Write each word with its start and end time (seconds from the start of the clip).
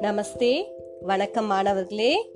நமஸ்தே. 0.00 0.64
வணக்கம் 1.00 1.46
மாணவர்களே. 1.46 2.30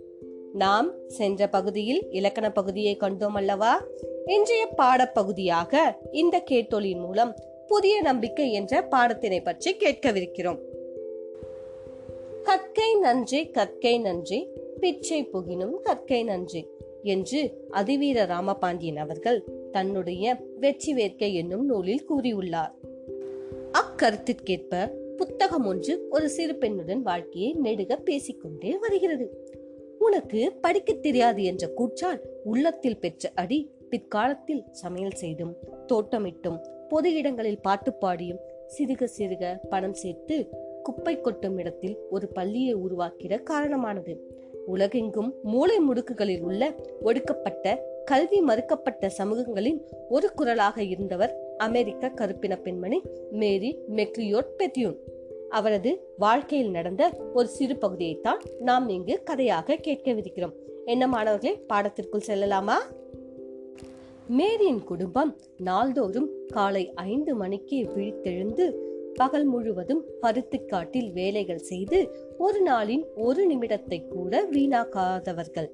நாம் 0.53 0.93
சென்ற 1.09 1.49
பகுதியில் 1.49 2.07
இலக்கண 2.11 2.53
பகுதியை 2.53 2.97
கண்டோம் 3.01 3.35
அல்லவா? 3.35 3.87
இன்றைய 4.27 4.69
பாடப்பகுதியாக 4.77 5.79
இந்த 6.11 6.43
கேட்டொலியின் 6.51 7.01
மூலம் 7.01 7.37
புதிய 7.67 8.01
நம்பிக்கை 8.01 8.53
என்ற 8.53 8.81
பாடத்தினை 8.91 9.43
பற்றி 9.43 9.77
கேட்கவிருக்கிறோம். 9.77 10.59
கற்கை 12.43 12.99
நன்றி 13.01 13.51
கற்கை 13.51 14.01
நன்றி 14.01 14.49
பிச்சை 14.81 15.29
புகினும் 15.33 15.75
கற்கை 15.83 16.25
நன்றி 16.25 16.67
என்று 17.03 17.67
அதிவீர 17.71 18.25
ராமபாண்டியன் 18.25 18.97
அவர்கள் 18.97 19.45
தன்னுடைய 19.73 20.37
வெற்றி 20.61 20.95
வேர்க்கை 20.95 21.33
என்னும் 21.33 21.67
நூலில் 21.67 22.07
கூறியுள்ளார். 22.09 22.82
கருத்திற்கேற்ப 24.03 24.87
புத்தகம் 25.17 25.67
ஒன்று 25.67 26.07
ஒரு 26.11 26.29
சிறு 26.29 26.53
பெண்ணுடன் 26.53 27.03
வாழ்க்கையை 27.03 27.57
நெடுக 27.63 27.97
பேசிக்கொண்டே 27.97 28.79
வருகிறது. 28.79 29.49
உனக்கு 29.99 30.53
படிக்க 30.61 30.93
தெரியாது 30.93 31.45
என்ற 31.45 31.69
கூற்றால் 31.69 32.21
உள்ளத்தில் 32.45 32.99
பெற்ற 32.99 33.31
அடி 33.35 33.71
பிற்காலத்தில் 33.91 34.65
சமையல் 34.71 35.15
செய்தும் 35.15 35.57
தோட்டமிட்டும் 35.87 36.59
பொது 36.89 37.15
இடங்களில் 37.15 37.61
பாட்டு 37.61 37.93
பாடியும் 37.93 38.39
சிறுக 38.79 39.09
சிறுக 39.19 39.59
பணம் 39.69 39.95
சேர்த்து 39.95 40.49
குப்பை 40.83 41.21
கொட்டும் 41.21 41.59
இடத்தில் 41.59 41.99
ஒரு 42.11 42.29
பள்ளியை 42.29 42.75
உருவாக்கிட 42.75 43.39
காரணமானது. 43.39 44.41
உலகெங்கும் 44.67 45.35
மூளை 45.43 45.79
முடுக்குகளில் 45.89 46.43
உள்ள 46.43 46.75
ஒடுக்கப்பட்ட 47.01 47.91
கல்வி 48.05 48.41
மறுக்கப்பட்ட 48.41 49.11
சமூகங்களின் 49.19 49.81
ஒரு 50.09 50.33
குரலாக 50.35 50.83
இருந்தவர் 50.83 51.42
அமெரிக்க 51.59 52.09
கருப்பின 52.09 52.57
பெண்மணி 52.57 53.03
மேரி 53.31 53.79
மெக்ரியோட் 53.97 54.47
பெத்தியூன் 54.59 54.97
அவரது 55.49 56.15
வாழ்க்கையில் 56.19 56.71
நடந்த 56.71 57.21
ஒரு 57.35 57.49
சிறு 57.49 57.75
பகுதியைத்தான் 57.75 58.41
நாம் 58.61 58.89
இங்கு 58.89 59.23
கதையாக 59.23 59.75
கேட்கவிருக்கிறோம். 59.75 60.53
என்ன 60.85 61.07
மாணவர்களே 61.07 61.65
பாடத்திற்குள் 61.73 62.27
செல்லலாமா? 62.27 62.75
மேரியின் 64.27 64.85
குடும்பம் 64.85 65.37
நாள்தோறும் 65.57 66.31
காலை 66.47 66.93
ஐந்து 66.95 67.35
மணிக்கு 67.35 67.83
விழித்தெழுந்து 67.97 68.75
பகல் 69.15 69.45
முழுவதும் 69.45 70.05
பருத்திக்காட்டில் 70.23 71.13
வேலைகள் 71.13 71.59
செய்து 71.59 72.15
ஒரு 72.39 72.63
நாளின் 72.67 73.05
ஒரு 73.15 73.47
நிமிடத்தை 73.47 74.09
கூட 74.09 74.49
வீணாக்காதவர்கள். 74.51 75.69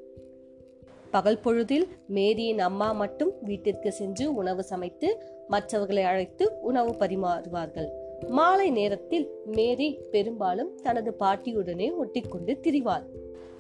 பகல் 1.11 1.39
பொழுதில் 1.39 1.87
மேரியின் 2.06 2.59
அம்மா 2.59 2.92
மட்டும் 2.92 3.33
வீட்டிற்கு 3.42 3.92
சென்று 3.92 4.34
உணவு 4.34 4.62
சமைத்து 4.62 5.23
மற்றவர்களை 5.48 6.03
அழைத்து 6.03 6.59
உணவு 6.61 6.92
பரிமாறுவார்கள். 6.98 7.89
மாலை 8.28 8.70
நேரத்தில் 8.70 9.31
மேரி 9.45 9.98
பெரும்பாலும் 10.11 10.75
தனது 10.83 11.15
பாட்டியுடனே 11.20 11.92
ஒட்டிக்கொண்டு 11.92 12.59
திரிவாள். 12.62 13.03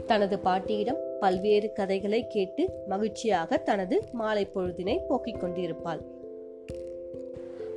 தனது 0.06 0.38
பாட்டியிடம் 0.38 1.00
பல்வேறு 1.20 1.72
கதைகளை 1.72 2.26
கேட்டு 2.26 2.70
மகிழ்ச்சியாக 2.86 3.56
தனது 3.56 4.02
மாலை 4.12 4.48
பொழுதினை 4.54 4.98
போக்கிக் 5.08 5.40
கொண்டிருப்பாள். 5.40 6.00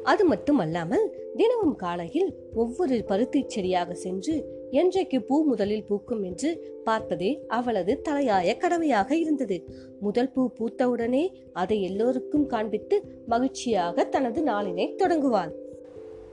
அது 0.03 0.25
மட்டுமல்லாமல் 0.25 1.33
தினமும் 1.35 1.75
காலையில் 1.75 2.35
ஒவ்வொரு 2.53 3.03
பருத்தி 3.03 3.44
செடியாக 3.47 3.94
சென்று 3.94 4.59
என்றைக்கு 4.72 5.17
பூ 5.22 5.44
முதலில் 5.44 5.86
பூக்கும் 5.86 6.23
என்று 6.23 6.50
பார்ப்பதே 6.83 7.45
அவளது 7.47 8.02
தலையாய 8.02 8.58
கடமையாக 8.58 9.16
இருந்தது. 9.16 9.58
முதல் 10.00 10.31
பூ 10.31 10.44
பூத்தவுடனே 10.59 11.23
அதை 11.53 11.81
எல்லோருக்கும் 11.81 12.45
காண்பித்து 12.45 12.97
மகிழ்ச்சியாக 13.28 14.05
தனது 14.05 14.41
நாளினை 14.44 14.95
தொடங்குவாள். 14.95 15.52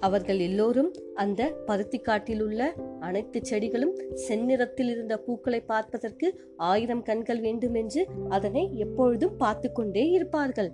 அவர்கள் 0.00 0.38
எல்லோரும் 0.38 0.90
அந்த 1.14 1.50
பருத்தி 1.66 1.98
காட்டில் 1.98 2.42
உள்ள 2.42 2.74
அனைத்து 3.00 3.38
செடிகளும் 3.42 3.94
செந்நிறத்தில் 4.28 4.90
இருந்த 4.90 5.16
பூக்களை 5.16 5.60
பார்ப்பதற்கு 5.60 6.28
ஆயிரம் 6.56 7.02
கண்கள் 7.02 7.40
வேண்டும் 7.40 7.74
என்று 7.74 8.06
அதனை 8.28 8.64
எப்பொழுதும் 8.76 9.36
பார்த்து 9.36 9.72
கொண்டே 9.72 10.04
இருப்பார்கள். 10.10 10.70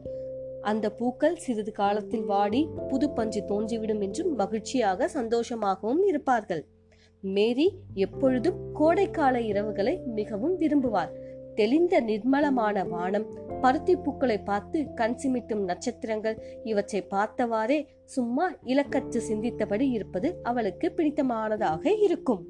அந்த 0.63 0.91
பூக்கள் 0.91 1.37
சிறிது 1.37 1.73
காலத்தில் 1.73 2.25
வாடி 2.25 2.69
புது 2.89 3.11
பஞ்சு 3.11 3.41
தோன்றிவிடும் 3.49 4.01
என்றும் 4.01 4.31
மகிழ்ச்சியாக 4.35 5.09
சந்தோஷமாகவும் 5.15 6.05
இருப்பார்கள். 6.07 6.63
மேரி 7.25 7.73
எப்பொழுதும் 7.95 8.57
கோடைக்கால 8.81 9.41
இரவுகளை 9.41 10.05
மிகவும் 10.05 10.61
விரும்புவார். 10.61 11.09
தெளிந்த 11.55 12.01
நிர்மலமான 12.01 12.89
வானம் 12.89 13.27
பருத்தி 13.61 13.97
பூக்களை 13.97 14.39
பார்த்து 14.39 14.95
கண் 14.95 15.17
சிமிட்டும் 15.23 15.65
நட்சத்திரங்கள் 15.65 16.43
இவற்றை 16.65 17.07
பார்த்தவாறே 17.11 17.87
சும்மா 18.05 18.53
இலக்கற்று 18.65 19.21
சிந்தித்தபடி 19.29 19.81
இருப்பது 19.81 20.37
அவளுக்கு 20.43 20.93
பிடித்தமானதாக 20.97 22.03
இருக்கும். 22.03 22.47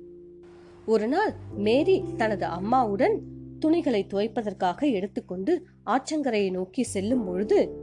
ஒரு 0.86 1.08
நாள் 1.08 1.32
மேரி 1.56 2.04
தனது 2.16 2.44
அம்மாவுடன் 2.44 3.22
துணிகளை 3.58 4.06
துவைப்பதற்காக 4.14 4.92
எடுத்துக்கொண்டு 4.92 5.62
ஆற்றங்கரையை 5.86 6.50
நோக்கி 6.50 6.82
செல்லும் 6.82 7.24
பொழுது 7.24 7.78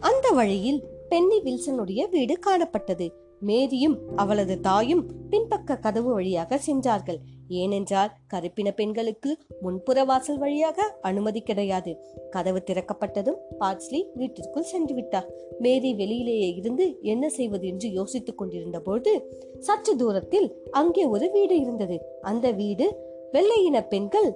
அந்த 0.00 0.30
வழியில் 0.30 0.84
பென்னி 1.08 1.42
வில்சனுடைய 1.42 2.10
வீடு 2.10 2.38
காணப்பட்டது. 2.38 3.12
மேரியும் 3.46 3.96
அவளது 4.16 4.60
தாயும் 4.60 5.04
பின்பக்க 5.30 5.76
கதவு 5.76 6.10
வழியாக 6.12 6.58
சென்றார்கள். 6.58 7.18
ஏனென்றால் 7.48 8.12
கருப்பின 8.26 8.68
பெண்களுக்கு 8.72 9.30
முன்புற 9.60 10.04
வாசல் 10.04 10.38
வழியாக 10.38 10.86
அனுமதி 11.00 11.40
கிடையாது. 11.40 11.92
கதவு 12.30 12.62
திறக்கப்பட்டதும் 12.66 13.40
பார்ஸ்லி 13.60 14.00
வீட்டிற்குள் 14.14 14.70
சென்று 14.72 14.94
விட்டார் 14.94 15.28
மேரி 15.58 15.94
வெளியிலேயே 15.94 16.48
இருந்து 16.56 16.86
என்ன 17.02 17.28
செய்வது 17.28 17.66
என்று 17.66 17.90
யோசித்துக் 17.92 18.38
கொண்டிருந்த 18.38 18.80
போது 18.80 19.12
சற்று 19.58 19.94
தூரத்தில் 19.96 20.48
அங்கே 20.70 21.04
ஒரு 21.04 21.28
வீடு 21.30 21.56
இருந்தது. 21.60 21.98
அந்த 22.22 22.46
வீடு 22.50 22.88
வெள்ளையின 23.32 23.86
பெண்கள் 23.88 24.30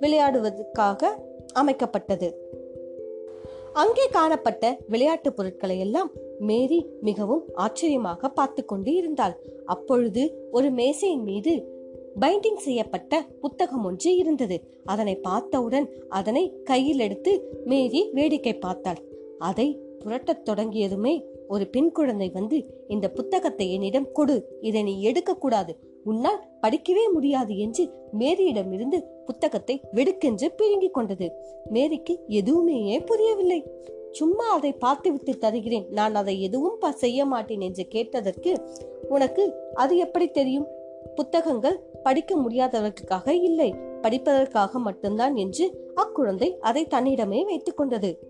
விளையாடுவதற்காக 0.00 1.10
அமைக்கப்பட்டது. 1.60 2.28
அங்கே 3.72 4.08
காணப்பட்ட 4.08 4.78
விளையாட்டு 4.88 5.32
பொருட்களை 5.32 5.78
எல்லாம் 5.78 6.10
மேரி 6.38 6.86
மிகவும் 7.00 7.44
ஆச்சரியமாக 7.54 8.28
பார்த்து 8.28 8.64
கொண்டு 8.64 8.94
இருந்தாள். 8.94 9.34
அப்பொழுது 9.64 10.48
ஒரு 10.50 10.70
மேசையின் 10.70 11.22
மீது 11.22 11.52
பைண்டிங் 12.20 12.56
செய்யப்பட்ட 12.56 13.22
புத்தகம் 13.40 13.84
ஒன்று 13.84 14.16
இருந்தது. 14.16 14.56
அதனை 14.84 15.16
பார்த்தவுடன் 15.16 15.86
அதனை 16.08 16.62
கையில் 16.64 16.98
எடுத்து 16.98 17.60
மேரி 17.64 18.10
வேடிக்கை 18.12 18.54
பார்த்தாள். 18.54 19.00
அதை 19.38 19.68
புரட்டத் 20.04 20.44
தொடங்கியதுமே 20.50 21.14
ஒரு 21.48 21.66
பெண் 21.66 21.92
குழந்தை 21.92 22.30
வந்து 22.30 22.86
இந்த 22.88 23.10
புத்தகத்தை 23.10 23.72
என்னிடம் 23.72 24.12
கொடு. 24.12 24.58
இதை 24.60 24.82
நீ 24.82 25.02
எடுக்கக்கூடாது 25.02 25.72
உன்னால் 26.04 26.44
படிக்கவே 26.62 27.12
முடியாது 27.12 27.58
என்று 27.58 27.90
மேரியிடமிருந்து 28.18 29.04
புத்தகத்தை 29.26 29.80
வெடுக்கென்று 29.92 30.52
பிடுங்கிக் 30.52 30.94
கொண்டது. 30.94 31.32
மேரிக்கு 31.72 32.18
எதுவுமே 32.26 33.00
புரியவில்லை. 33.00 33.66
சும்மா 34.10 34.44
அதை 34.44 34.72
பார்த்துவிட்டு 34.72 35.38
தருகிறேன். 35.38 35.86
நான் 35.90 36.14
அதை 36.14 36.42
எதுவும் 36.42 36.78
செய்ய 36.94 37.24
மாட்டேன் 37.24 37.60
என்று 37.60 37.86
கேட்டதற்கு 37.88 38.60
உனக்கு 39.08 39.54
அது 39.74 39.96
எப்படி 39.96 40.28
தெரியும்? 40.28 40.66
புத்தகங்கள் 41.14 41.80
படிக்க 42.02 42.36
முடியாதவர்களுக்காக 42.36 43.28
இல்லை. 43.28 43.74
படிப்பதற்காக 44.02 44.72
மட்டும்தான் 44.72 45.36
என்று 45.36 45.92
அக்குழந்தை 45.96 46.58
அதை 46.58 46.86
தன்னிடமே 46.86 47.44
வைத்துக் 47.44 47.76
கொண்டது. 47.76 48.29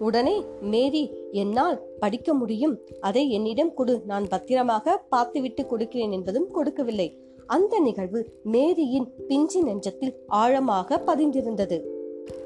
உடனே 0.00 0.36
மேரி 0.72 1.02
என்னால் 1.32 1.78
படிக்க 1.98 2.34
முடியும். 2.34 2.74
அதை 3.00 3.24
என்னிடம் 3.30 3.74
கொடு. 3.74 3.94
நான் 4.04 4.28
பத்திரமாக 4.28 4.96
பார்த்துவிட்டு 5.08 5.64
கொடுக்கிறேன் 5.66 6.12
என்பதும் 6.12 6.48
கொடுக்கவில்லை. 6.50 7.08
அந்த 7.46 7.74
நிகழ்வு 7.78 8.20
மேரியின் 8.42 9.08
பிஞ்சி 9.28 9.60
நெஞ்சத்தில் 9.62 10.14
ஆழமாக 10.26 10.98
பதிந்திருந்தது. 11.06 11.78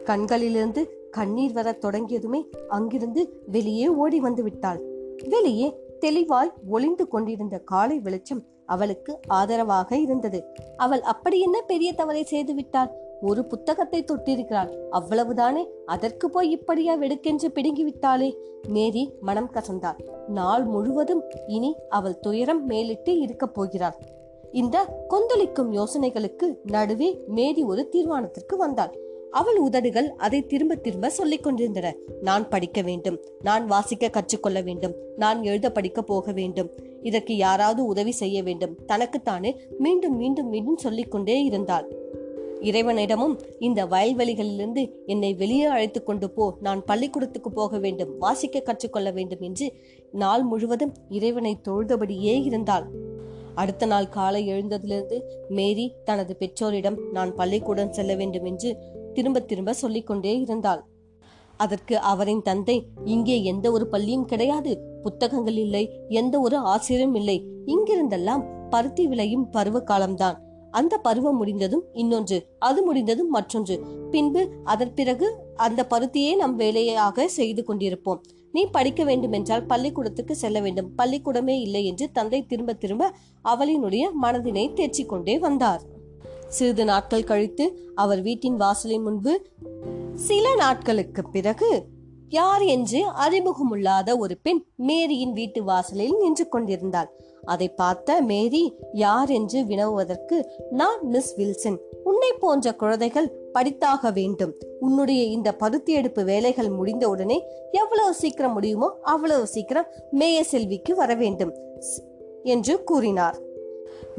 கண்களிலிருந்து 0.05 0.83
கண்ணீர் 1.11 1.53
வர 1.53 1.69
தொடங்கியதுமே 1.83 2.41
அங்கிருந்து 2.69 3.23
வெளியே 3.47 3.87
ஓடி 4.03 4.21
வந்து 4.21 4.43
விட்டாள் 4.43 4.81
வெளியே 5.29 5.69
தெளிவாய் 6.01 6.53
ஒளிந்து 6.69 7.05
கொண்டிருந்த 7.09 7.57
காலை 7.73 7.97
வெளிச்சம் 7.99 8.43
அவளுக்கு 8.67 9.13
ஆதரவாக 9.29 9.99
இருந்தது. 9.99 10.39
அவள் 10.77 11.03
அப்படி 11.13 11.39
என்ன 11.41 11.59
பெரிய 11.63 11.91
தவறை 11.93 12.23
செய்து 12.25 12.55
விட்டாள்? 12.55 12.91
ஒரு 13.25 13.45
புத்தகத்தை 13.45 14.05
தொட்டிருக்கிறாள். 14.05 14.71
அவ்வளவுதானே? 14.93 15.63
அதற்கு 15.87 16.31
போய் 16.31 16.51
இப்படியா 16.51 16.97
வெடுக்கென்று 16.97 17.51
பிடுங்கி 17.51 17.85
விட்டாளே 17.85 18.35
மேரி 18.69 19.13
மனம் 19.21 19.51
கசந்தாள். 19.53 19.99
நாள் 20.29 20.65
முழுவதும் 20.65 21.23
இனி 21.47 21.77
அவள் 21.89 22.19
துயரம் 22.19 22.67
மேலிட்டு 22.67 23.19
இருக்கப் 23.19 23.55
போகிறாள். 23.55 23.97
இந்த 24.53 25.05
கொந்தளிக்கும் 25.09 25.73
யோசனைகளுக்கு 25.73 26.47
நடுவே 26.65 27.19
மேரி 27.27 27.63
ஒரு 27.63 27.89
தீர்மானத்திற்கு 27.93 28.57
வந்தாள். 28.57 28.93
அவள் 29.31 29.57
உதடுகள் 29.57 30.15
அதை 30.17 30.47
திரும்ப 30.47 30.75
திரும்ப 30.75 31.11
சொல்லிக் 31.11 31.43
கொண்டிருந்தன. 31.43 31.95
நான் 32.21 32.49
படிக்க 32.49 32.83
வேண்டும். 32.83 33.19
நான் 33.43 33.67
வாசிக்க 33.67 34.09
கற்றுக்கொள்ள 34.09 34.61
வேண்டும். 34.61 34.95
நான் 35.17 35.43
எழுத 35.43 35.73
படிக்க 35.73 36.03
போக 36.03 36.33
வேண்டும். 36.33 36.71
இதற்கு 37.03 37.37
யாராவது 37.37 37.85
உதவி 37.85 38.11
செய்ய 38.11 38.43
வேண்டும். 38.43 38.77
தனக்குத்தானே 38.87 39.51
மீண்டும் 39.79 40.17
மீண்டும் 40.17 40.49
மீண்டும் 40.49 40.77
சொல்லிக்கொண்டே 40.77 41.43
இருந்தாள். 41.43 41.87
இறைவனிடமும் 42.69 43.35
இந்த 43.59 43.87
வயல்வெளிகளிலிருந்து 43.87 44.83
என்னை 45.07 45.35
வெளியே 45.35 45.65
அழைத்து 45.65 46.03
கொண்டு 46.03 46.31
போ. 46.31 46.45
நான் 46.61 46.85
பள்ளிக்கூடத்துக்கு 46.85 47.51
போக 47.53 47.79
வேண்டும் 47.79 48.19
வாசிக்க 48.19 48.61
கற்றுக்கொள்ள 48.61 49.11
வேண்டும் 49.11 49.41
என்று 49.41 49.73
நாள் 50.13 50.43
முழுவதும் 50.43 50.95
இறைவனை 51.09 51.61
தொழுதபடியே 51.69 52.43
இருந்தாள். 52.45 52.87
அடுத்த 53.55 53.87
நாள் 53.87 54.09
காலை 54.09 54.49
எழுந்ததிலிருந்து 54.49 55.21
மேரி 55.49 55.93
தனது 56.05 56.37
பெற்றோரிடம் 56.37 56.99
நான் 57.13 57.35
பள்ளிக்கூடம் 57.35 57.93
செல்ல 57.93 58.15
வேண்டும் 58.15 58.45
என்று 58.45 58.77
திரும்ப 59.15 59.41
திரும்ப 59.41 59.73
சொல்லிக்கொண்டே 59.73 60.41
இருந்தாள். 60.41 60.83
அதற்கு 61.57 61.99
அவரின் 61.99 62.43
தந்தை 62.43 62.77
இங்கே 63.05 63.45
எந்த 63.45 63.67
ஒரு 63.71 63.87
பள்ளியும் 63.87 64.25
கிடையாது 64.25 64.73
புத்தகங்கள் 65.03 65.57
இல்லை 65.57 65.85
எந்த 66.09 66.41
ஒரு 66.41 66.57
ஆசிரியரும் 66.57 67.15
இல்லை. 67.15 67.37
இங்கிருந்தெல்லாம் 67.67 68.43
பருத்தி 68.71 69.07
விளையும் 69.07 69.51
பருவ 69.51 69.81
காலம்தான். 69.81 70.39
அந்த 70.81 70.95
பருவம் 71.07 71.37
முடிந்ததும் 71.37 71.85
இன்னொன்று 71.93 72.39
அது 72.59 72.81
முடிந்ததும் 72.83 73.31
மற்றொன்று. 73.37 73.77
பின்பு 74.11 74.43
அதன் 74.65 74.95
பிறகு 74.95 75.29
அந்த 75.57 75.81
பருத்தியே 75.91 76.33
நம் 76.37 76.57
வேலையாக 76.57 77.27
செய்து 77.29 77.63
கொண்டிருப்போம். 77.69 78.21
நீ 78.53 78.63
படிக்க 78.67 79.03
வேண்டுமென்றால் 79.05 79.65
பள்ளிக்கூடத்துக்கு 79.67 80.35
செல்ல 80.37 80.59
வேண்டும். 80.61 80.91
பள்ளிக்கூடமே 80.99 81.57
இல்லை 81.61 81.83
என்று 81.87 82.07
தந்தை 82.13 82.41
திரும்ப 82.47 82.73
திரும்ப 82.75 83.13
அவளினுடைய 83.45 84.05
மனதினை 84.23 84.65
தேர்ச்சி 84.73 85.05
கொண்டே 85.07 85.37
வந்தார். 85.39 85.83
சிறிது 86.49 86.85
நாட்கள் 86.85 87.29
கழித்து 87.31 87.65
அவர் 87.95 88.23
வீட்டின் 88.23 88.57
வாசலின் 88.57 89.03
முன்பு 89.03 89.35
சில 90.29 90.55
நாட்களுக்கு 90.55 91.23
பிறகு 91.31 91.71
யார் 92.29 92.63
என்று 92.75 93.01
அறிமுகமில்லாத 93.25 94.11
ஒரு 94.19 94.35
பெண் 94.43 94.61
மேரியின் 94.77 95.33
வீட்டு 95.33 95.61
வாசலில் 95.65 96.17
நின்று 96.21 96.45
கொண்டிருந்தாள். 96.49 97.11
அதை 97.45 97.69
பார்த்த 97.69 98.21
மேரி 98.21 98.77
யார் 98.93 99.31
என்று 99.31 99.63
வினவுவதற்கு 99.63 100.45
நான் 100.71 100.99
மிஸ் 101.03 101.37
வில்சன். 101.37 101.79
உன்னை 102.05 102.33
போன்ற 102.33 102.75
குழந்தைகள் 102.75 103.33
படித்தாக 103.55 104.13
வேண்டும். 104.13 104.53
உன்னுடைய 104.81 105.23
இந்த 105.23 105.55
பருத்தி 105.55 105.93
எடுப்பு 105.93 106.25
வேலைகள் 106.25 106.69
முடிந்தவுடனே 106.69 107.41
எவ்வளவு 107.71 108.15
சீக்கிரம் 108.15 108.53
முடியுமோ 108.53 108.93
அவ்வளவு 109.03 109.47
சீக்கிரம் 109.47 109.87
மேய 110.13 110.41
செல்விக்கு 110.41 110.95
வர 110.95 111.15
வேண்டும் 111.15 111.53
என்று 112.43 112.85
கூறினார். 112.85 113.39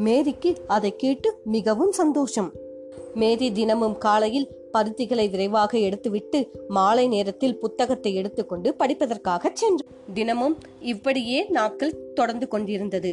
மேரிக்கு 0.06 0.56
அதை 0.68 0.95
கேட்டு 0.95 1.33
மிகவும் 1.44 1.92
சந்தோஷம். 1.92 2.51
மேரி 3.13 3.51
தினமும் 3.51 3.98
காலையில் 3.98 4.48
பருத்திகளை 4.75 5.25
விரைவாக 5.30 5.77
எடுத்துவிட்டு 5.77 6.39
மாலை 6.68 7.06
நேரத்தில் 7.07 7.60
புத்தகத்தை 7.60 8.12
எடுத்துக்கொண்டு 8.16 8.72
படிப்பதற்காக 8.80 9.51
சென்று 9.54 9.86
தினமும் 10.13 10.56
இப்படியே 10.94 11.39
நாட்கள் 11.50 11.98
தொடர்ந்து 12.13 12.48
கொண்டிருந்தது. 12.48 13.12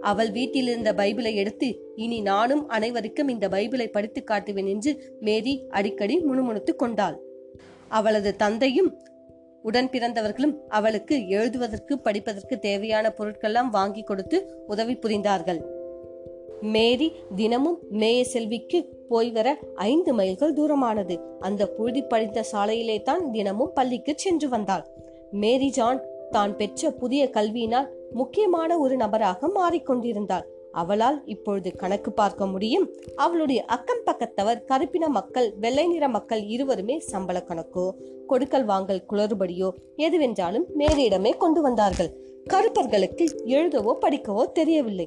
அவள் 0.00 0.30
வீட்டில் 0.30 0.68
இருந்த 0.68 0.90
பைபிளை 0.92 1.32
எடுத்து 1.34 1.68
இனி 1.96 2.18
நானும் 2.20 2.62
அனைவருக்கும் 2.68 3.28
இந்த 3.28 3.46
பைபிளை 3.48 3.86
படித்து 3.86 4.22
காட்டுவேன் 4.30 4.68
என்று 4.74 4.92
மேரி 5.20 5.54
அடிக்கடி 5.70 6.16
முணுமுணுத்து 6.20 6.74
கொண்டாள். 6.76 7.16
அவளது 7.88 8.30
தந்தையும் 8.36 8.90
உடன் 9.64 9.88
பிறந்தவர்களும் 9.92 10.54
அவளுக்கு 10.68 11.14
எழுதுவதற்கு 11.28 11.94
படிப்பதற்கு 11.98 12.56
தேவையான 12.58 13.06
பொருட்கள்லாம் 13.18 13.70
வாங்கி 13.70 14.02
கொடுத்து 14.02 14.38
உதவி 14.66 14.94
புரிந்தார்கள். 14.94 15.60
மேரி 16.74 17.08
தினமும் 17.36 17.78
மேய 17.92 18.20
செல்விக்கு 18.22 18.78
போய் 19.08 19.30
வர 19.30 19.48
ஐந்து 19.74 20.12
மைல்கள் 20.14 20.56
தூரமானது. 20.58 21.16
அந்த 21.40 21.62
புழுதி 21.66 22.02
படித்த 22.02 22.44
சாலையிலே 22.52 22.98
தான் 23.02 23.30
தினமும் 23.30 23.72
பள்ளிக்கு 23.72 24.14
சென்று 24.16 24.48
வந்தாள். 24.48 24.84
மேரி 25.42 25.70
ஜான் 25.70 26.02
தான் 26.30 26.56
பெற்ற 26.56 26.90
புதிய 26.90 27.30
கல்வியினால் 27.36 27.90
முக்கியமான 28.12 28.78
ஒரு 28.78 28.96
நபராக 28.96 29.48
மாறிக்கொண்டிருந்தாள். 29.58 30.46
அவளால் 30.72 31.18
இப்பொழுது 31.24 31.70
கணக்கு 31.72 32.10
பார்க்க 32.12 32.46
முடியும். 32.46 32.86
அவளுடைய 33.16 33.60
அக்கம் 33.76 34.02
பக்கத்தவர் 34.04 34.64
கருப்பின 34.64 35.08
மக்கள் 35.08 35.48
வெள்ளை 35.60 35.86
நிற 35.86 36.08
மக்கள் 36.08 36.42
இருவருமே 36.54 36.96
சம்பள 37.12 37.38
கணக்கோ 37.40 37.86
கொடுக்கல் 38.26 38.64
வாங்கல் 38.64 39.04
குளறுபடியோ 39.10 39.68
எதுவென்றாலும் 39.96 40.66
மேரியிடமே 40.78 41.32
கொண்டு 41.36 41.60
வந்தார்கள். 41.62 42.10
கருப்பர்களுக்கு 42.50 43.24
எழுதவோ 43.56 43.92
படிக்கவோ 44.04 44.42
தெரியவில்லை. 44.52 45.06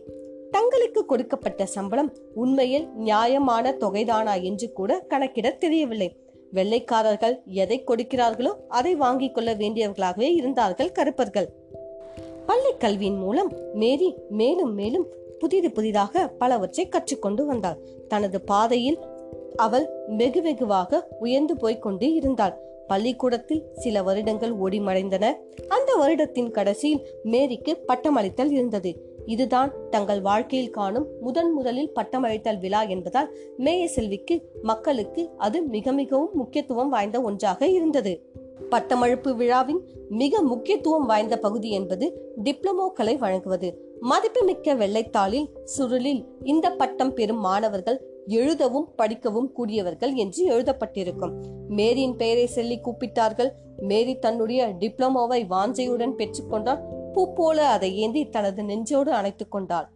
தங்களுக்கு 0.51 1.05
கொடுக்கப்பட்ட 1.05 1.65
சம்பளம் 1.65 2.15
உண்மையில் 2.33 2.87
நியாயமான 2.95 3.71
தொகைதானா 3.79 4.41
என்று 4.41 4.71
கூட 4.71 4.99
கணக்கிட 4.99 5.51
தெரியவில்லை. 5.51 6.15
வெள்ளைக்காரர்கள் 6.53 7.41
எதை 7.45 7.83
கொடுக்கிறார்களோ 7.83 8.51
அதை 8.67 8.95
வாங்கிக் 8.95 9.33
கொள்ள 9.33 9.53
வேண்டியவர்களாகவே 9.53 10.33
இருந்தார்கள் 10.33 10.91
கருப்பர்கள். 10.91 11.49
பள்ளி 12.45 12.71
கல்வியின் 12.77 13.17
மூலம் 13.17 13.51
மேரி 13.73 14.15
மேலும் 14.29 14.73
மேலும் 14.73 15.07
புதிது 15.39 15.71
புதிதாக 15.71 16.27
பலவற்றை 16.27 16.89
கற்றுக்கொண்டு 16.89 17.45
வந்தாள். 17.45 17.77
தனது 18.07 18.41
பாதையில் 18.41 18.99
அவள் 19.55 19.89
வெகு 20.07 20.41
வெகுவாக 20.41 21.07
உயர்ந்து 21.19 21.55
போய்கொண்டு 21.55 22.13
இருந்தாள். 22.13 22.55
பள்ளிக்கூடத்தில் 22.87 23.63
சில 23.73 24.03
வருடங்கள் 24.03 24.53
ஓடிமறைந்தன 24.55 25.25
அந்த 25.67 25.95
வருடத்தின் 25.95 26.51
கடைசியில் 26.51 27.05
மேரிக்கு 27.23 27.77
பட்டமளித்தல் 27.87 28.51
இருந்தது. 28.51 29.08
இதுதான் 29.29 29.71
தங்கள் 29.89 30.21
வாழ்க்கையில் 30.21 30.69
காணும் 30.69 31.07
முதன் 31.21 31.51
முதலில் 31.53 31.91
பட்டமளித்தல் 31.95 32.59
விழா 32.59 32.81
என்பதால் 32.93 33.29
மேய 33.57 33.85
செல்விக்கு 33.85 34.35
மக்களுக்கு 34.61 35.23
அது 35.37 35.57
மிக 35.75 35.91
மிகவும் 35.91 36.33
முக்கியத்துவம் 36.33 36.89
வாய்ந்த 36.89 37.17
ஒன்றாக 37.21 37.67
இருந்தது. 37.67 38.13
பட்டமழுப்பு 38.69 39.35
விழாவின் 39.35 39.81
மிக 40.09 40.41
முக்கியத்துவம் 40.41 41.05
வாய்ந்த 41.05 41.37
பகுதி 41.37 41.69
என்பது 41.69 42.05
டிப்ளமோக்களை 42.43 43.15
வழங்குவது. 43.17 43.69
மதிப்புமிக்க 44.01 44.75
வெள்ளைத்தாளில் 44.75 45.47
சுருளில் 45.77 46.21
இந்த 46.43 46.67
பட்டம் 46.71 47.13
பெறும் 47.13 47.39
மாணவர்கள் 47.39 47.99
எழுதவும் 48.27 48.87
படிக்கவும் 48.95 49.51
கூடியவர்கள் 49.51 50.13
என்று 50.13 50.41
எழுதப்பட்டிருக்கும். 50.49 51.33
மேரியின் 51.69 52.15
பெயரை 52.15 52.45
சொல்லி 52.47 52.77
கூப்பிட்டார்கள். 52.79 53.51
மேரி 53.81 54.13
தன்னுடைய 54.15 54.61
டிப்ளமோவை 54.79 55.41
வாஞ்சையுடன் 55.49 56.17
பெற்றுக்கொண்டால் 56.17 56.81
பூ 57.19 57.23
போல 57.37 57.59
அதை 57.67 57.87
ஏந்தி 57.97 58.21
தனது 58.29 58.61
நெஞ்சோடு 58.63 59.11
அணைத்துக் 59.11 59.51
கொண்டாள். 59.51 59.87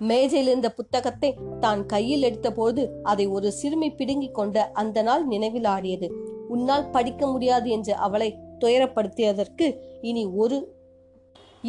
மேஜையில் 0.00 0.48
இருந்த 0.50 0.68
புத்தகத்தை 0.72 1.30
தான் 1.60 1.80
கையில் 1.86 2.22
எடுத்தபோது 2.22 2.82
அதை 3.02 3.24
ஒரு 3.26 3.48
சிறுமி 3.52 3.88
பிடுங்கிக் 3.90 4.34
கொண்ட 4.34 4.56
அந்த 4.72 5.02
நாள் 5.02 5.24
நினைவில் 5.26 5.64
ஆடியது. 5.64 6.08
உன்னால் 6.48 6.86
படிக்க 6.90 7.22
முடியாது 7.26 7.70
என்று 7.70 7.94
அவளை 8.06 8.28
துயரப்படுத்தியதற்கு 8.60 9.66
இனி 10.00 10.24
ஒரு 10.42 10.58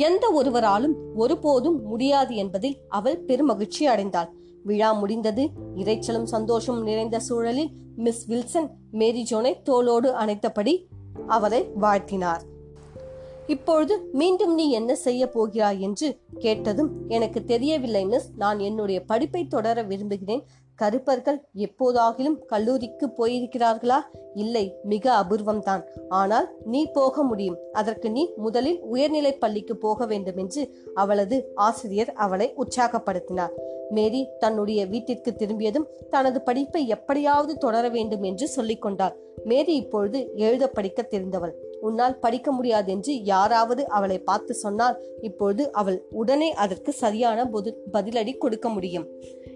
எந்த 0.07 0.25
ஒருவராலும் 0.31 0.95
ஒருபோதும் 1.15 1.79
முடியாது 1.83 2.35
என்பதில் 2.35 2.77
அவள் 2.87 3.19
பெருமகிழ்ச்சி 3.27 3.83
அடைந்தாள். 3.93 4.31
விழா 4.63 4.91
முடிந்தது. 4.91 5.45
இறைச்சலும் 5.75 6.29
சந்தோஷம் 6.35 6.81
நிறைந்த 6.83 7.19
சூழலில் 7.19 7.73
மிஸ் 7.95 8.23
வில்சன் 8.27 8.71
மேரி 8.91 9.25
ஜோனை 9.31 9.55
தோளோடு 9.69 10.11
அணைத்தபடி 10.23 10.75
அவரை 11.27 11.63
வாழ்த்தினார். 11.81 12.45
இப்பொழுது 13.53 13.93
மீண்டும் 14.19 14.53
நீ 14.53 14.65
என்ன 14.79 14.91
செய்ய 15.05 15.21
போகிறாய் 15.35 15.79
என்று 15.87 16.07
கேட்டதும் 16.39 16.91
எனக்கு 17.07 17.39
தெரியவில்லை 17.43 18.03
மிஸ் 18.05 18.27
நான் 18.41 18.59
என்னுடைய 18.67 18.99
படிப்பை 19.11 19.41
தொடர 19.45 19.83
விரும்புகிறேன். 19.91 20.43
கருப்பர்கள் 20.79 21.39
எப்போதாகிலும் 21.65 22.37
கல்லூரிக்கு 22.51 23.07
போயிருக்கிறார்களா? 23.17 23.97
இல்லை 24.33 24.63
மிக 24.83 25.05
அபூர்வம்தான். 25.21 25.83
ஆனால் 26.19 26.47
நீ 26.65 26.81
போக 26.97 27.23
முடியும். 27.23 27.57
அதற்கு 27.79 28.07
நீ 28.11 28.23
முதலில் 28.45 28.79
உயர்நிலை 28.93 29.33
பள்ளிக்கு 29.43 29.75
போக 29.77 30.05
வேண்டும் 30.05 30.39
என்று 30.43 30.63
அவளது 31.03 31.39
ஆசிரியர் 31.67 32.13
அவளை 32.25 32.47
உற்சாகப்படுத்தினார். 32.63 33.55
மேரி 33.89 34.21
தன்னுடைய 34.39 34.81
வீட்டிற்கு 34.93 35.31
திரும்பியதும் 35.35 35.89
தனது 36.09 36.41
படிப்பை 36.41 36.83
எப்படியாவது 36.87 37.55
தொடர 37.57 37.85
வேண்டும் 37.89 38.23
என்று 38.23 38.47
சொல்லிக்கொண்டார். 38.55 39.17
மேரி 39.43 39.75
இப்பொழுது 39.75 40.19
எழுத 40.47 40.69
படிக்க 40.77 41.01
தெரிந்தவள். 41.09 41.55
உன்னால் 41.81 42.19
படிக்க 42.19 42.51
முடியாது 42.51 42.91
என்று 42.91 43.13
யாராவது 43.23 43.83
அவளை 43.87 44.17
பார்த்து 44.19 44.53
சொன்னால் 44.53 44.97
இப்பொழுது 45.21 45.63
அவள் 45.71 45.97
உடனே 46.11 46.49
அதற்கு 46.53 46.91
சரியான 47.03 47.49
பதிலடி 47.93 48.37
கொடுக்க 48.37 48.69
முடியும். 48.69 49.07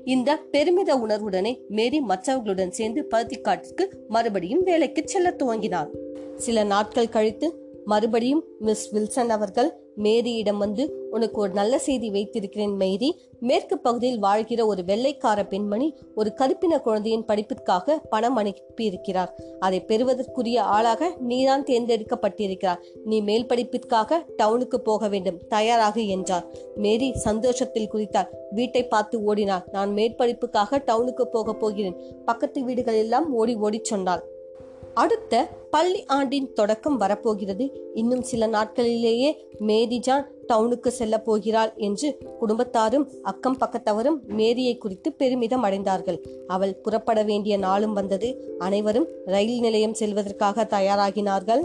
இந்த 0.05 0.31
பெருமித 0.51 0.91
உணர்வுடனே 0.95 1.53
மேரி 1.69 1.99
மற்றவர்களுடன் 2.01 2.71
சேர்ந்து 2.71 3.03
பருத்திக்காட்டிற்கு 3.11 3.85
மறுபடியும் 4.07 4.63
வேலைக்கு 4.63 5.03
செல்ல 5.05 5.29
துவங்கினாள். 5.39 5.91
சில 6.37 6.63
நாட்கள் 6.63 7.09
கழித்து 7.09 7.47
மறுபடியும் 7.85 8.43
மிஸ் 8.59 8.85
வில்சன் 8.91 9.29
அவர்கள் 9.29 9.71
மேரியிடம் 10.03 10.57
வந்து 10.57 11.07
உனக்கு 11.11 11.41
ஒரு 11.41 11.51
நல்ல 11.51 11.77
செய்தி 11.79 12.09
வைத்திருக்கிறேன் 12.09 12.75
மேரி. 12.75 13.09
மேற்கு 13.39 13.79
பகுதியில் 13.79 14.19
வாழ்கிற 14.19 14.65
ஒரு 14.65 14.83
வெள்ளைக்கார 14.85 15.43
பெண்மணி 15.43 15.97
ஒரு 16.15 16.33
கருப்பின 16.33 16.79
குழந்தையின் 16.79 17.25
படிப்பிற்காக 17.25 17.97
பணம் 18.09 18.37
அனுப்பியிருக்கிறார். 18.37 19.31
அதை 19.59 19.79
பெறுவதற்குரிய 19.81 20.61
ஆளாக 20.61 21.11
நீதான் 21.19 21.63
தேர்ந்தெடுக்கப்பட்டிருக்கிறார் 21.63 22.81
நீ 23.05 23.21
மேல் 23.21 23.45
படிப்பிற்காக 23.45 24.25
டவுனுக்கு 24.37 24.79
போக 24.79 25.07
வேண்டும். 25.07 25.39
தயாராக 25.47 26.01
என்றார். 26.01 26.45
மேரி 26.75 27.13
சந்தோஷத்தில் 27.13 27.91
குறித்தார் 27.93 28.31
வீட்டை 28.51 28.87
பார்த்து 28.87 29.33
ஓடினார் 29.33 29.63
நான் 29.71 29.93
மேற்படிப்புக்காக 29.93 30.83
டவுனுக்கு 30.85 31.25
போக 31.27 31.53
போகிறேன். 31.53 31.99
பக்கத்து 32.25 32.63
வீடுகள் 32.63 32.95
எல்லாம் 32.95 33.33
ஓடி 33.33 33.55
ஓடி 33.55 33.79
சொன்னாள். 33.83 34.23
அடுத்த 34.95 35.49
பள்ளி 35.69 36.05
ஆண்டின் 36.05 36.53
தொடக்கம் 36.53 36.97
வரப்போகிறது. 36.97 37.91
இன்னும் 37.93 38.21
சில 38.21 38.47
நாட்களிலேயே 38.47 39.29
மேரி 39.59 39.99
ஜான் 39.99 40.27
டவுனுக்கு 40.47 40.87
செல்ல 40.87 41.19
போகிறாள் 41.19 41.73
என்று 41.75 42.17
குடும்பத்தாரும் 42.41 43.05
அக்கம் 43.21 43.57
பக்கத்தவரும் 43.57 44.17
மேரியை 44.27 44.77
குறித்து 44.77 45.11
பெருமிதம் 45.13 45.63
அடைந்தார்கள். 45.63 46.19
அவள் 46.47 46.75
புறப்பட 46.75 47.23
வேண்டிய 47.23 47.57
நாளும் 47.57 47.93
வந்தது. 47.93 48.55
அனைவரும் 48.57 49.07
ரயில் 49.25 49.59
நிலையம் 49.59 49.93
செல்வதற்காக 49.93 50.63
தயாராகினார்கள். 50.63 51.63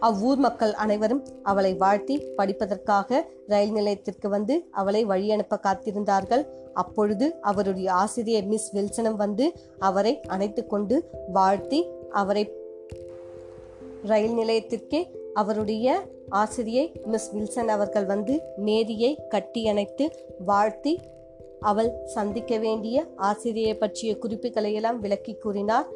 அவ்வூர் 0.00 0.36
மக்கள் 0.36 0.72
அனைவரும் 0.72 1.26
அவளை 1.42 1.74
வாழ்த்தி 1.74 2.16
படிப்பதற்காக 2.36 3.22
ரயில் 3.46 3.72
நிலையத்திற்கு 3.72 4.28
வந்து 4.28 4.66
அவளை 4.70 5.04
வழி 5.04 5.30
அனுப்ப 5.30 5.60
காத்திருந்தார்கள். 5.62 6.44
அப்பொழுது 6.74 7.34
அவருடைய 7.40 7.92
ஆசிரியர் 7.92 8.44
மிஸ் 8.44 8.70
வில்சனம் 8.76 9.14
வந்து 9.14 9.52
அவரை 9.78 10.20
அணைத்து 10.26 10.66
கொண்டு 10.66 11.10
வாழ்த்தி 11.32 11.80
அவரை 12.10 12.44
ரயில் 14.02 14.36
நிலையத்திற்கே 14.36 15.06
அவருடைய 15.34 16.02
ஆசிரியை 16.28 16.92
மிஸ் 17.04 17.32
வில்சன் 17.32 17.68
அவர்கள் 17.68 18.04
வந்து 18.04 18.40
மேரியை 18.56 19.18
கட்டியணைத்து 19.28 20.10
வாழ்த்தி 20.46 21.00
அவள் 21.60 21.92
சந்திக்க 22.04 22.58
வேண்டிய 22.58 23.06
ஆசிரியை 23.16 23.76
பற்றிய 23.76 24.18
குறிப்புகளை 24.18 24.74
எல்லாம் 24.74 25.00
விளக்கி 25.00 25.34
கூறினார். 25.34 25.86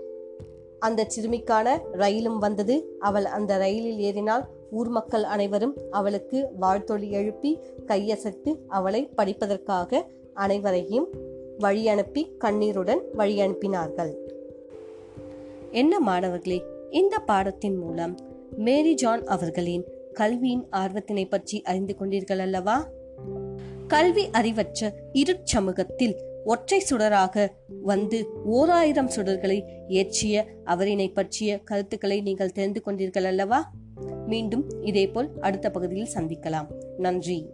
அந்த 0.78 1.06
சிறுமிக்கான 1.16 1.78
ரயிலும் 1.92 2.38
வந்தது. 2.38 2.96
அவள் 2.98 3.24
அந்த 3.24 3.56
ரயிலில் 3.56 3.98
ஏறினால் 3.98 4.44
ஊர் 4.70 4.88
மக்கள் 4.88 5.22
அனைவரும் 5.22 5.76
அவளுக்கு 5.90 6.48
வாழ்த்தொழி 6.58 7.10
எழுப்பி 7.10 7.58
கையசைத்து 7.86 8.58
அவளை 8.68 9.08
படிப்பதற்காக 9.16 10.02
அனைவரையும் 10.34 11.08
வழி 11.58 11.88
அனுப்பி 11.88 12.34
கண்ணீருடன் 12.38 13.02
வழி 13.12 13.40
அனுப்பினார்கள் 13.40 14.14
என்ன 15.70 16.00
மாணவர்களே 16.00 16.62
இந்த 16.90 17.18
பாடத்தின் 17.18 17.76
மூலம் 17.76 18.18
மேரி 18.56 18.94
ஜான் 18.94 19.24
அவர்களின் 19.24 19.84
கல்வியின் 20.12 20.66
ஆர்வத்தினை 20.72 21.28
பற்றி 21.28 21.62
அறிந்து 21.62 21.96
கொண்டீர்கள் 21.98 22.38
அல்லவா? 22.38 22.88
கல்வி 23.88 24.30
அறிவற்ற 24.30 24.94
இருட்சமூகத்தில் 25.12 26.14
ஒற்றை 26.44 26.82
சுடராக 26.90 27.48
வந்து 27.82 28.26
ஓராயிரம் 28.44 29.10
சுடர்களை 29.16 29.62
ஏற்றிய 29.88 30.44
அவரினை 30.64 31.14
பற்றிய 31.14 31.58
கருத்துக்களை 31.58 32.20
நீங்கள் 32.20 32.52
தெரிந்து 32.52 32.82
கொண்டீர்கள் 32.86 33.24
அல்லவா? 33.24 33.72
மீண்டும் 34.26 34.70
இதேபோல் 34.80 35.30
அடுத்த 35.40 35.70
பகுதியில் 35.70 36.12
சந்திக்கலாம். 36.14 36.66
நன்றி. 36.98 37.50